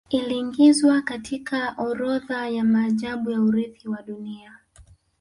[0.09, 4.57] Iliiingizwa katika orodha ya maajabu ya Urithi wa Dunia